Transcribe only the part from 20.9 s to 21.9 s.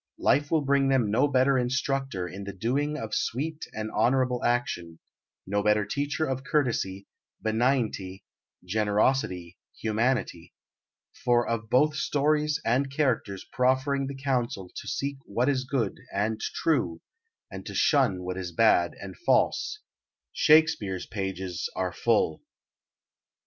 pages